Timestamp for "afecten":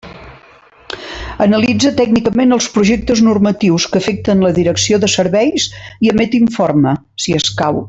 4.03-4.43